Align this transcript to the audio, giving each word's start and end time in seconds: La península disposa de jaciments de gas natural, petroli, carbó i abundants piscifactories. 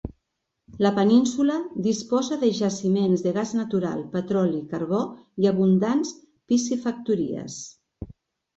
La 0.83 0.91
península 0.93 1.57
disposa 1.87 2.37
de 2.43 2.49
jaciments 2.61 3.25
de 3.27 3.35
gas 3.37 3.53
natural, 3.59 4.01
petroli, 4.15 4.63
carbó 4.73 5.05
i 5.45 5.53
abundants 5.53 6.17
piscifactories. 6.25 7.63